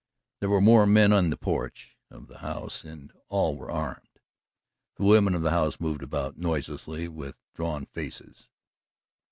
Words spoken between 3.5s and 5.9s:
were armed. The women of the house